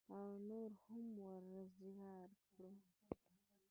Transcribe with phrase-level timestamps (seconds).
[0.13, 2.71] او نور هم ورزیات کړو.